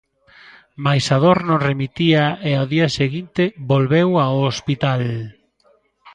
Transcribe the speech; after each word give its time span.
Mais 0.83 1.05
a 1.15 1.17
dor 1.25 1.39
non 1.49 1.63
remitía 1.69 2.23
e 2.49 2.51
ao 2.55 2.65
día 2.73 2.87
seguinte 2.99 3.43
volveu 3.71 4.09
ao 4.17 4.35
hospital. 4.49 5.01